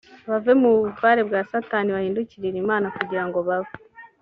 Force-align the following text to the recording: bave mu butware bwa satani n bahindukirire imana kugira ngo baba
bave 0.29 0.53
mu 0.61 0.69
butware 0.83 1.21
bwa 1.27 1.41
satani 1.51 1.89
n 1.91 1.95
bahindukirire 1.95 2.57
imana 2.63 2.87
kugira 2.95 3.23
ngo 3.27 3.37
baba 3.47 3.69